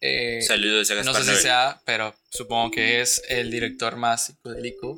[0.00, 4.26] eh, Saludos a no Gaspar sé si sea, pero supongo que es el director más
[4.26, 4.96] psicodélico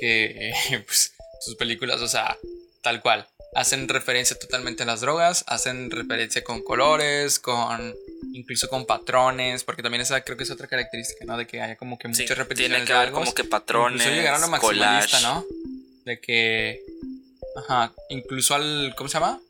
[0.00, 0.52] que
[0.86, 2.38] pues, sus películas, o sea,
[2.82, 3.28] tal cual.
[3.54, 7.94] Hacen referencia totalmente a las drogas, hacen referencia con colores, con
[8.34, 11.36] incluso con patrones, porque también esa creo que es otra característica, ¿no?
[11.38, 13.20] De que haya como que Sí, muchas repeticiones tiene que de haber algo.
[13.20, 15.22] como que patrones, Incluso llegaron a maximalista, collage.
[15.24, 15.46] ¿no?
[16.04, 16.82] De que.
[17.56, 17.92] Ajá.
[18.10, 18.94] Incluso al.
[18.96, 19.40] ¿Cómo se llama?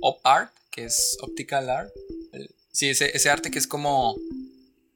[0.00, 1.90] Op art, que es optical art.
[2.32, 4.16] el- Sí, ese, ese arte que es como.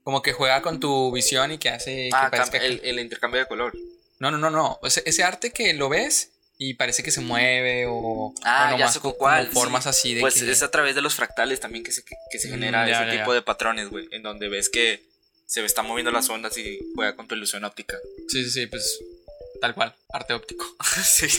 [0.04, 3.40] Como que juega con tu visión y que hace que Ah, parezca el, el intercambio
[3.40, 3.76] de color.
[4.20, 4.78] No, no, no, no.
[4.82, 8.34] Ese, ese arte que lo ves y parece que se mueve o.
[8.42, 9.14] Ah, o nomás como
[9.52, 9.90] formas sí.
[9.90, 12.38] así de Pues que- es a través de los fractales también que se, que, que
[12.38, 13.36] se Mm, genera ya, ese ya, tipo ya.
[13.36, 14.08] de patrones, güey.
[14.10, 15.02] En donde ves que
[15.46, 17.96] se está moviendo las ondas y juega con tu ilusión óptica.
[18.28, 19.00] Sí, sí, sí, pues.
[19.60, 19.94] Tal cual.
[20.12, 20.64] Arte óptico.
[21.04, 21.26] sí.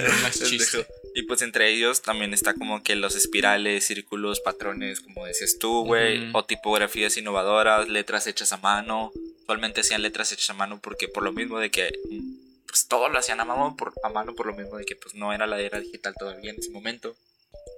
[0.00, 0.84] No.
[1.14, 5.84] Y pues entre ellos también está como que los espirales, círculos, patrones, como decías tú,
[5.84, 6.30] güey.
[6.32, 9.12] O tipografías innovadoras, letras hechas a mano.
[9.42, 11.92] Usualmente hacían letras hechas a mano porque por lo mismo de que
[12.72, 15.14] pues todo lo hacían a mano por, a mano por lo mismo de que pues
[15.14, 17.14] no era la era digital todavía en ese momento.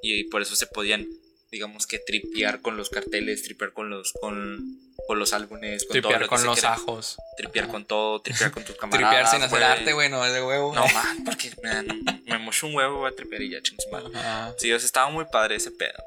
[0.03, 1.05] Y por eso se podían,
[1.51, 4.79] digamos que tripear con los carteles, tripear con los, con,
[5.09, 6.75] con los álbumes, con todo Tripear lo que con se los quiera.
[6.75, 7.17] ajos.
[7.37, 7.73] Tripear Ajá.
[7.73, 9.11] con todo, tripear con tus camaradas.
[9.11, 9.63] Tripear sin hacer güey.
[9.81, 10.73] arte, bueno, es de huevo.
[10.77, 11.95] No, man, porque me, no,
[12.27, 13.85] me mocho un huevo, voy a tripear y ya, chingos.
[14.15, 14.55] Ajá.
[14.59, 15.99] Sí, o sea, estaba muy padre ese pedo.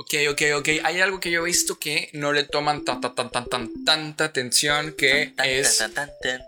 [0.00, 0.68] Ok, ok, ok.
[0.84, 3.84] Hay algo que yo he visto que no le toman tan, tan, tan, tan, tan,
[3.84, 5.84] tanta atención que es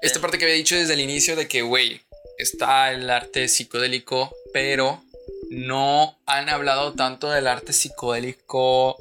[0.02, 2.00] esta parte que había dicho desde el inicio de que, güey,
[2.38, 5.02] está el arte psicodélico, pero
[5.50, 8.96] no han hablado tanto del arte psicodélico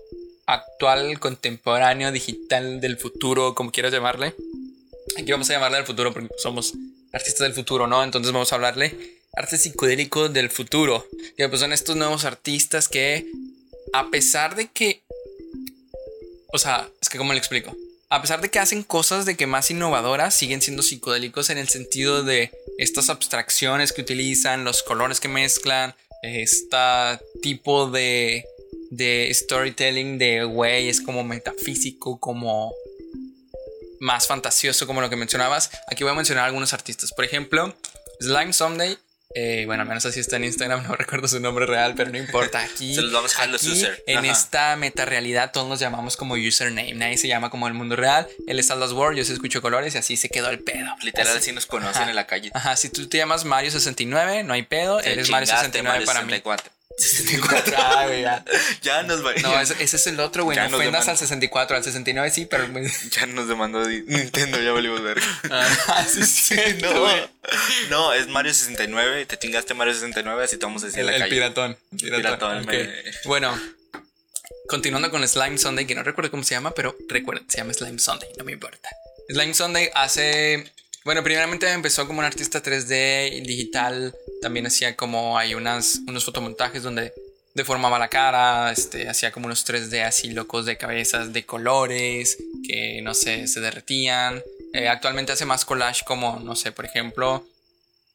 [0.47, 4.33] actual, contemporáneo, digital, del futuro, como quieras llamarle.
[5.15, 6.73] Aquí vamos a llamarle al futuro porque somos
[7.13, 8.03] artistas del futuro, ¿no?
[8.03, 11.05] Entonces vamos a hablarle arte psicodélico del futuro.
[11.37, 13.31] Que pues son estos nuevos artistas que,
[13.93, 15.01] a pesar de que...
[16.51, 17.75] O sea, es que como le explico.
[18.09, 21.69] A pesar de que hacen cosas de que más innovadoras, siguen siendo psicodélicos en el
[21.69, 26.77] sentido de estas abstracciones que utilizan, los colores que mezclan, este
[27.43, 28.45] tipo de,
[28.89, 32.73] de storytelling de güey, es como metafísico, como
[33.99, 35.69] más fantasioso, como lo que mencionabas.
[35.87, 37.13] Aquí voy a mencionar algunos artistas.
[37.13, 37.75] Por ejemplo,
[38.19, 38.97] Slime Someday.
[39.35, 42.17] Eh, bueno, al menos así está en Instagram, no recuerdo su nombre real, pero no
[42.17, 42.61] importa.
[42.61, 44.03] Aquí, Se los vamos a aquí, user.
[44.07, 44.27] en Ajá.
[44.31, 46.93] esta metarealidad, todos nos llamamos como username.
[46.93, 48.27] Nadie se llama como el mundo real.
[48.47, 50.87] Él es Atlas World, yo se escucho colores y así se quedó el pedo.
[51.03, 52.09] Literal, Así- así nos conocen Ajá.
[52.09, 52.49] en la calle.
[52.53, 54.97] Ajá, si tú te llamas Mario69, no hay pedo.
[54.99, 56.31] Te Él es Mario chingaste, 69 Mario para mí.
[56.31, 56.71] 64.
[56.99, 57.75] 64.
[57.77, 58.45] Ah, güey, ya.
[58.81, 59.33] Ya nos va.
[59.41, 60.57] No, ese, ese es el otro, güey.
[60.57, 62.67] No ofendas al 64, al 69 sí, pero.
[63.11, 65.19] Ya nos demandó Nintendo, ya valimos ver.
[65.51, 67.27] Ah, sí, sí, no, güey.
[67.89, 69.25] no, es Mario 69.
[69.25, 71.31] Te chingaste Mario 69, así te vamos a decir El, la el calle.
[71.31, 71.77] piratón.
[71.97, 72.89] piratón, Piratón, me-
[73.25, 73.59] Bueno,
[74.67, 77.99] continuando con Slime Sunday, que no recuerdo cómo se llama, pero recuerden, se llama Slime
[77.99, 78.89] Sunday, no me importa.
[79.29, 80.71] Slime Sunday hace.
[81.09, 84.13] Bueno, primeramente empezó como un artista 3D digital.
[84.43, 87.15] También hacía como hay unas, unos fotomontajes donde
[87.55, 93.01] deformaba la cara, este, hacía como unos 3D así locos de cabezas, de colores, que
[93.01, 94.43] no sé, se derretían.
[94.71, 97.43] Eh, actualmente hace más collage como, no sé, por ejemplo,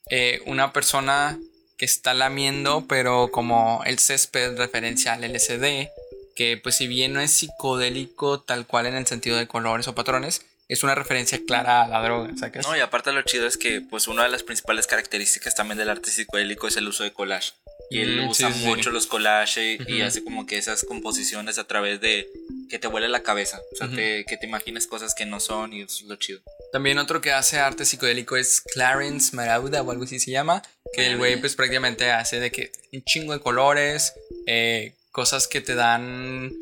[0.09, 1.37] eh, una persona
[1.76, 5.88] que está lamiendo, pero como el césped referencia al LSD,
[6.37, 9.96] que pues si bien no es psicodélico tal cual en el sentido de colores o
[9.96, 12.66] patrones, es una referencia clara a la droga, ¿sacas?
[12.66, 15.90] No, y aparte lo chido es que pues una de las principales características también del
[15.90, 17.53] arte psicodélico es el uso de collage.
[17.90, 18.66] Y él Mm, usa sí, sí.
[18.66, 22.27] mucho los collages y hace como que esas composiciones a través de
[22.70, 23.61] que te vuele la cabeza.
[23.72, 26.40] O sea, te- que te imagines cosas que no son y eso es lo chido.
[26.72, 30.62] También otro que hace arte psicodélico es Clarence Marauda o algo así se llama,
[30.94, 34.14] que el güey pues prácticamente hace de que un chingo de colores,
[34.46, 36.53] eh, cosas que te dan,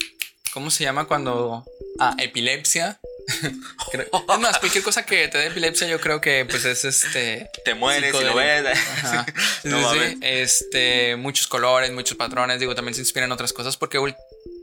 [0.52, 1.64] ¿cómo se llama cuando?
[1.98, 2.98] Ah, epilepsia.
[3.92, 7.48] Creo- es más, cualquier cosa que te dé epilepsia yo creo que pues es este...
[7.64, 8.66] Te mueres y lo ves.
[8.66, 9.26] Ajá.
[9.62, 10.18] Sí, No sí.
[10.22, 13.98] Este, muchos colores, muchos patrones, digo, también se inspiran en otras cosas porque,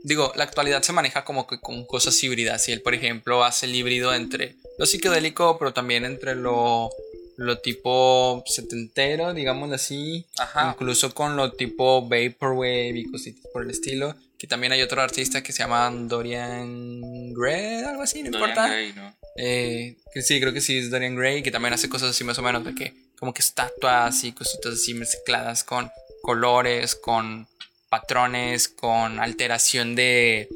[0.02, 3.66] digo, la actualidad se maneja como que con cosas híbridas y él, por ejemplo, hace
[3.66, 6.90] el híbrido entre lo psicodélico, pero también entre lo,
[7.38, 10.72] lo tipo setentero, digámoslo así, Ajá.
[10.74, 14.14] incluso con lo tipo vaporwave y cositas por el estilo.
[14.40, 18.68] Que también hay otro artista que se llama Dorian Gray, algo así, no Dorian importa.
[18.68, 19.14] Gray, ¿no?
[19.36, 22.38] Eh, que sí, creo que sí es Dorian Gray, que también hace cosas así más
[22.38, 25.90] o menos de que como que estatuas y cositas así mezcladas con
[26.22, 27.46] colores, con
[27.90, 30.48] patrones, con alteración de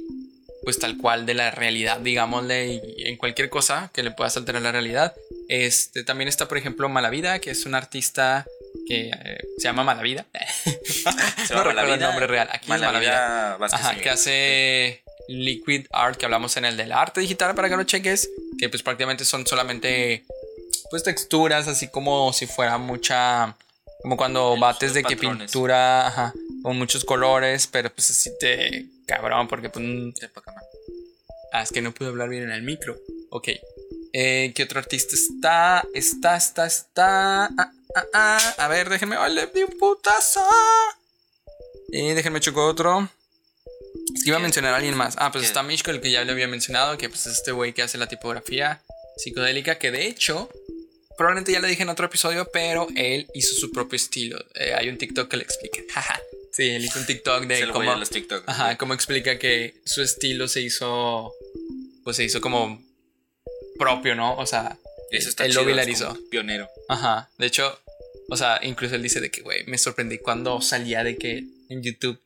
[0.65, 4.63] pues tal cual de la realidad, digámosle, y en cualquier cosa que le puedas alterar
[4.63, 5.15] la realidad.
[5.49, 8.47] Este también está, por ejemplo, Malavida, que es un artista
[8.87, 10.27] que eh, se llama Malavida.
[10.65, 12.49] Se no recuerdo el Malavida- nombre real.
[12.53, 12.91] Aquí es Malavida.
[12.93, 17.69] Malavida Vázquez Ajá, que hace Liquid Art, que hablamos en el del arte digital para
[17.69, 20.25] que lo cheques, que pues prácticamente son solamente
[20.91, 23.57] pues texturas, así como si fuera mucha,
[24.03, 26.33] como cuando bates de que pintura, ajá,
[26.63, 29.85] con muchos colores, pero pues así te cabrón, porque pues,
[31.53, 32.97] ah, es que no pude hablar bien en el micro,
[33.31, 33.49] ok.
[34.17, 35.85] Eh, ¿Qué otro artista está?
[35.93, 37.47] Está, está, está.
[37.47, 38.55] Ah, ah, ah.
[38.59, 39.17] A ver, déjenme.
[39.17, 40.41] ¡Ay, le di un putazo!
[41.91, 43.11] Eh, déjenme choco otro.
[44.15, 45.17] Es que iba a mencionar a alguien más.
[45.19, 45.47] Ah, pues ¿Qué?
[45.49, 47.99] está Mishko, el que ya le había mencionado, que pues es este güey que hace
[47.99, 48.81] la tipografía
[49.17, 50.49] psicodélica, que de hecho,
[51.19, 54.39] probablemente ya le dije en otro episodio, pero él hizo su propio estilo.
[54.55, 55.83] Eh, hay un TikTok que le explica.
[56.53, 58.45] Sí, él hizo un TikTok de cómo, los TikTok.
[58.47, 61.33] ajá, cómo explica que su estilo se hizo,
[62.05, 62.81] pues se hizo como
[63.79, 64.37] propio, ¿no?
[64.37, 64.77] O sea,
[65.11, 66.69] Eso está él chido, lo es como Pionero.
[66.89, 67.79] Ajá, de hecho,
[68.31, 71.83] o sea, incluso él dice de que, güey, me sorprendí cuando salía de que en
[71.83, 72.21] YouTube,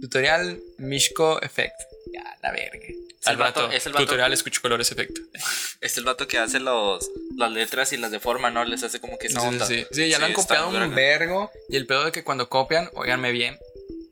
[0.00, 1.74] tutorial Mishko Effect.
[2.12, 2.78] Ya, la verga.
[2.78, 5.20] Es el Al rato, vato- es el vato- tutorial escucho colores efecto.
[5.80, 8.64] Es el vato que hace los, las letras y las deforma, ¿no?
[8.64, 9.86] Les hace como que esa Sí, sí, sí.
[9.90, 11.50] Sí, ya lo han copiado un vergo.
[11.68, 13.58] Y el pedo de que cuando copian, óiganme bien,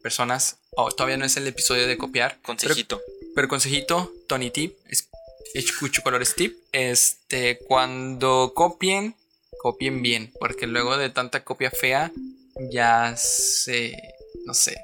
[0.02, 2.32] personas, oh, todavía no es el episodio de copiar.
[2.32, 3.00] pero- Consejito.
[3.34, 5.08] Pero consejito, Tony Tip, es,
[5.54, 6.56] escucho colores tip.
[6.72, 9.14] Este, cuando copien,
[9.62, 12.12] copien bien, porque luego de tanta copia fea,
[12.70, 13.96] ya se,
[14.46, 14.76] no sé,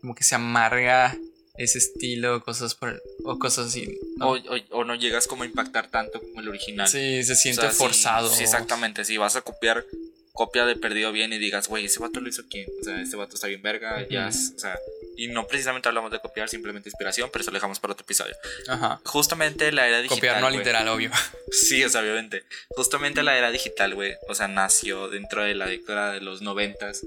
[0.00, 1.16] como que se amarga
[1.56, 3.98] ese estilo, cosas por, el- o cosas así.
[4.16, 4.30] ¿no?
[4.30, 6.88] O, o- o no llegas como a impactar tanto como el original.
[6.88, 8.28] sí, se O siente sea, forzado.
[8.30, 9.04] Sí, exactamente.
[9.04, 9.84] Si vas a copiar,
[10.32, 12.68] copia de perdido bien y digas, güey, ese vato lo hizo quién.
[12.80, 14.06] O sea, este vato está bien verga.
[14.08, 14.78] ya o sea,
[15.18, 18.36] y no precisamente hablamos de copiar, simplemente inspiración, pero eso lo dejamos para otro episodio.
[18.68, 19.00] Ajá.
[19.04, 20.16] Justamente la era digital.
[20.16, 21.10] Copiar no literal, obvio.
[21.50, 22.44] Sí, o sea, obviamente.
[22.70, 24.14] Justamente la era digital, güey.
[24.28, 27.04] O sea, nació dentro de la década de los noventas.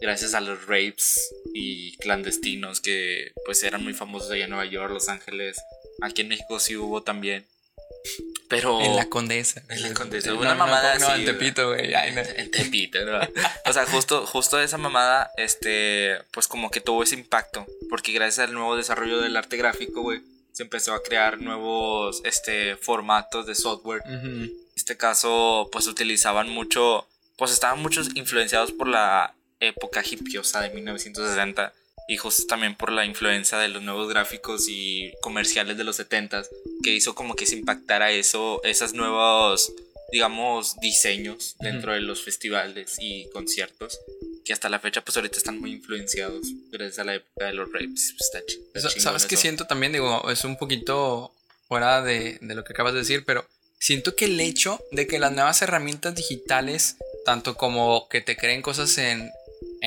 [0.00, 4.92] Gracias a los rapes y clandestinos que pues eran muy famosos allá en Nueva York,
[4.92, 5.56] Los Ángeles.
[6.02, 7.46] Aquí en México sí hubo también.
[8.48, 8.80] Pero.
[8.80, 9.62] En la condesa.
[9.68, 11.26] En la Condesa, No, una no, mamada No, así, en.
[11.26, 11.92] Tepito, güey.
[11.94, 13.18] En Tepito, ¿no?
[13.66, 17.66] O sea, justo, justo esa mamada, este, pues como que tuvo ese impacto.
[17.88, 20.20] Porque gracias al nuevo desarrollo del arte gráfico, güey,
[20.52, 24.02] se empezó a crear nuevos, este, formatos de software.
[24.06, 30.70] En este caso, pues utilizaban mucho, pues estaban muchos influenciados por la época hippiosa de
[30.70, 31.72] 1960
[32.08, 36.48] y justo también por la influencia de los nuevos gráficos y comerciales de los 70s
[36.82, 39.72] que hizo como que se impactara eso, esos nuevos,
[40.12, 43.98] digamos, diseños dentro de los festivales y conciertos
[44.44, 47.72] que hasta la fecha pues ahorita están muy influenciados gracias a la época de los
[47.72, 48.14] rapes.
[48.20, 49.92] Está está ¿Sabes qué siento también?
[49.92, 51.32] Digo, es un poquito
[51.66, 53.46] fuera de, de lo que acabas de decir, pero
[53.78, 58.60] siento que el hecho de que las nuevas herramientas digitales, tanto como que te creen
[58.60, 59.30] cosas en,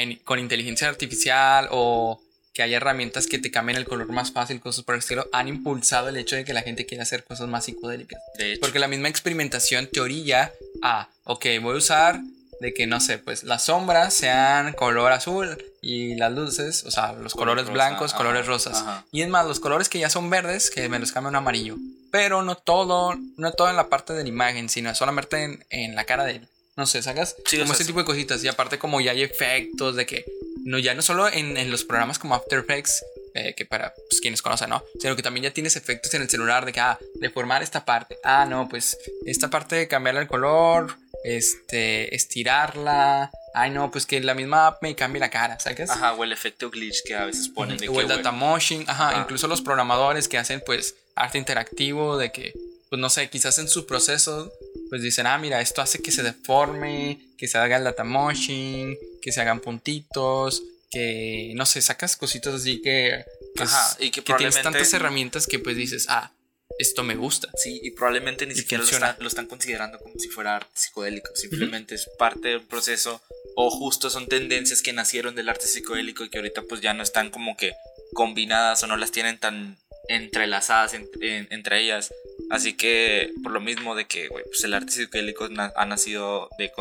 [0.02, 2.22] en- con inteligencia artificial o
[2.54, 5.48] que haya herramientas que te cambien el color más fácil, cosas por el estilo, han
[5.48, 8.20] impulsado el hecho de que la gente quiera hacer cosas más psicodélicas.
[8.38, 12.20] De hecho, Porque la misma experimentación te orilla a, ok, voy a usar
[12.60, 17.14] de que, no sé, pues las sombras sean color azul y las luces, o sea,
[17.14, 18.78] los Color colores rosa, blancos, ajá, colores rosas.
[18.82, 19.06] ajá.
[19.12, 21.36] Y es más, los colores que ya son verdes, que me los cambio a un
[21.36, 21.76] amarillo.
[22.10, 25.94] Pero no todo, no todo en la parte de la imagen, sino solamente en, en
[25.94, 26.48] la cara de él.
[26.78, 27.36] No sé, ¿sacas?
[27.46, 28.44] Sí, como ese tipo de cositas.
[28.44, 30.26] Y aparte como ya hay efectos de que,
[30.64, 34.22] no, ya no solo en, en los programas como After Effects, eh, que para pues,
[34.22, 34.84] quienes conocen, ¿no?
[35.00, 38.18] Sino que también ya tienes efectos en el celular de que, ah, deformar esta parte.
[38.24, 43.32] Ah, no, pues esta parte de cambiarle el color, este, estirarla.
[43.56, 45.90] Ay, no, pues que la misma app me cambie la cara, ¿sabes?
[45.90, 48.84] Ajá, o el efecto glitch que a veces ponen de o que, el data motion,
[48.88, 49.22] ajá, Ajá.
[49.22, 52.54] incluso los programadores que hacen pues arte interactivo de que
[52.90, 54.52] pues no sé, quizás en su proceso
[54.90, 58.96] pues dicen, "Ah, mira, esto hace que se deforme, que se haga el data motion,
[59.22, 63.24] que se hagan puntitos, que no sé, sacas cositas así que
[63.56, 66.32] que, Ajá, es- y que tienes probablemente- tantas herramientas que pues dices, "Ah,
[66.78, 70.14] esto me gusta." Sí, y probablemente ni Y siquiera lo están, lo están considerando como
[70.20, 71.36] si fuera arte psicodélico.
[71.36, 73.20] Simplemente es parte del proceso.
[73.56, 77.02] O justo son tendencias que nacieron del arte psicodélico y que ahorita pues ya no
[77.02, 77.74] están como que
[78.14, 79.78] combinadas o no las tienen tan
[80.10, 82.14] entrelazadas en- en- entre ellas.
[82.50, 86.50] Así que por lo mismo de que güey, pues el arte psicodélico na- ha nacido
[86.58, 86.72] de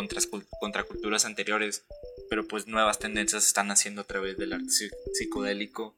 [0.60, 1.82] contraculturas anteriores,
[2.30, 5.94] pero pues nuevas tendencias están naciendo a través del arte psi- psicodélico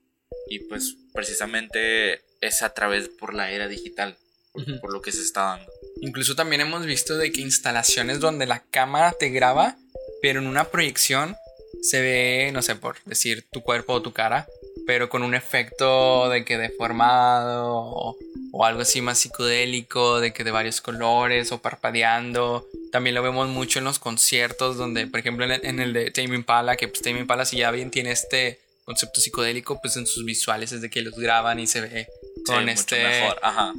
[0.49, 4.17] y pues precisamente es a través por la era digital,
[4.53, 4.81] por, Ujú.
[4.81, 5.73] por lo que se está dando.
[6.01, 9.77] Incluso también hemos visto de que instalaciones donde la cámara te graba,
[10.23, 11.37] pero en una proyección
[11.83, 14.47] se ve, no sé, por decir tu cuerpo o tu cara,
[14.89, 18.17] pero con un efecto de que deformado o,
[18.53, 22.67] o algo así más psicodélico, de que de varios colores o parpadeando.
[22.91, 26.11] También lo vemos mucho en los conciertos, donde, por ejemplo, en el, en el de
[26.11, 30.07] Tame Impala, que pues Tame Impala, si ya bien tiene este concepto psicodélico, pues en
[30.07, 33.29] sus visuales es de que los graban y se ve Sí, con mucho este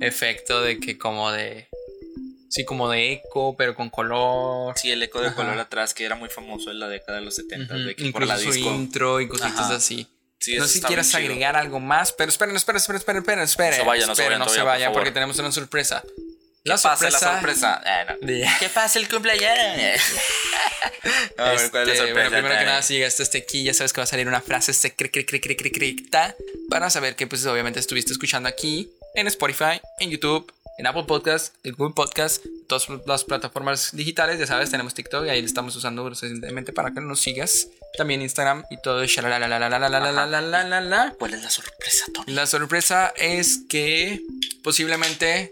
[0.02, 1.67] efecto de que como de
[2.50, 5.36] sí como de eco pero con color Sí, el eco de Ajá.
[5.36, 8.02] color atrás que era muy famoso en la década de los 70 Ujú, de que
[8.12, 8.69] por incluso la su disco.
[8.76, 9.76] intro y cositas Ajá.
[9.78, 10.08] así
[10.39, 13.75] Sí, no sé si quieras agregar algo más pero esperen esperen esperen esperen esperen No
[13.78, 16.02] se vayan, no se esperen, vayan todavía, por vayan porque tenemos una sorpresa
[16.63, 17.82] La ¿Qué pasa la sorpresa- sorpresa?
[17.86, 18.60] Eh, no.
[18.60, 20.02] ¿Qué pasa el cumpleaños?
[21.38, 22.13] a ver, ¿cuál es la Este, sorpresa?
[22.13, 24.41] bueno, primero que nada, si llegaste hasta aquí, ya sabes que va a salir una
[24.41, 26.36] frase secreta
[26.69, 31.53] para saber que, pues, obviamente estuviste escuchando aquí en Spotify, en YouTube, en Apple Podcast,
[31.65, 34.39] en Google Podcast, todas las plataformas digitales.
[34.39, 37.67] Ya sabes, tenemos TikTok y ahí lo estamos usando recientemente para que nos sigas.
[37.97, 39.03] También Instagram y todo.
[41.19, 42.33] ¿Cuál es la sorpresa, Tony?
[42.33, 44.21] La sorpresa es que
[44.63, 45.51] posiblemente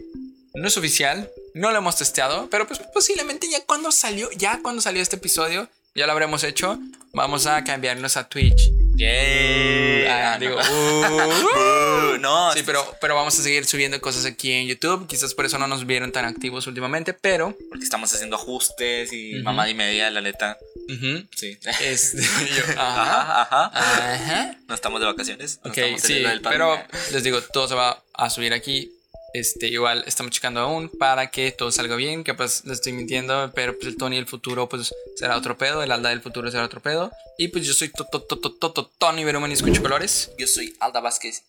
[0.53, 4.81] no es oficial, no lo hemos testeado, pero pues posiblemente ya cuando salió, ya cuando
[4.81, 6.79] salió este episodio, ya lo habremos hecho.
[7.11, 8.86] Vamos a cambiarnos a Twitch.
[8.97, 10.33] Yeah.
[10.33, 11.17] Ah, digo, no.
[11.17, 12.15] uh.
[12.15, 15.07] Uh, no, Sí, pero, pero vamos a seguir subiendo cosas aquí en YouTube.
[15.07, 19.35] Quizás por eso no nos vieron tan activos últimamente, pero porque estamos haciendo ajustes y
[19.35, 19.43] Ujú.
[19.43, 20.57] mamá y media, la neta.
[20.89, 21.57] ujú, Sí.
[21.81, 22.21] este,
[22.57, 23.41] yo, ajá, Ajá,
[23.73, 24.13] ajá.
[24.13, 24.55] ajá.
[24.67, 25.59] No estamos de vacaciones.
[25.63, 26.77] no Ok, sí, pero
[27.11, 28.91] les digo, todo se va a subir aquí.
[29.33, 33.51] Este, igual estamos checando aún para que todo salga bien, que pues les estoy mintiendo,
[33.53, 36.63] pero pues el Tony del futuro pues será otro pedo, el Alda del futuro será
[36.63, 37.11] otro pedo.
[37.37, 40.31] Y pues yo soy to- to- to- to- to- to- Tony Berumen y escucho colores.
[40.39, 41.43] Yo soy Alda Vázquez,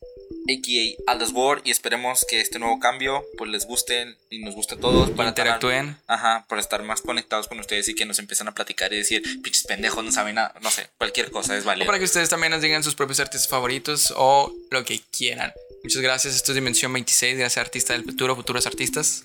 [0.49, 1.11] a.k.a.
[1.13, 4.79] Alda's World, y esperemos que este nuevo cambio pues les guste y nos guste a
[4.79, 5.97] todos para estar- Interactúen.
[6.07, 9.23] Ajá, para estar más conectados con ustedes y que nos empiezan a platicar y decir,
[9.43, 11.87] pinches pendejos, no saben nada, no sé, cualquier cosa es O válida.
[11.87, 15.53] para que ustedes también nos digan sus propios artistas favoritos o lo que quieran.
[15.85, 19.25] Muchas gracias, esto es Dimensión 26, gracias Artista del Futuro, futuros artistas.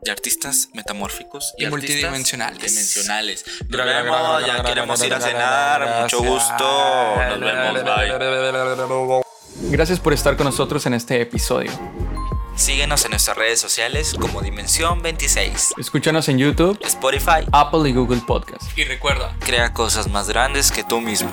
[0.00, 2.60] De artistas metamórficos Y artistas multidimensionales.
[2.70, 3.44] Dimensionales.
[3.68, 7.16] Nos vemos, ya queremos ir a cenar, mucho gusto.
[7.30, 9.27] Nos vemos, bye.
[9.70, 11.70] Gracias por estar con nosotros en este episodio.
[12.56, 17.46] Síguenos en nuestras redes sociales como Dimensión 26, Escúchanos en YouTube, Spotify.
[17.52, 18.76] Apple y Google Podcast.
[18.76, 21.30] Y recuerda, Crea cosas más grandes que tú mismo.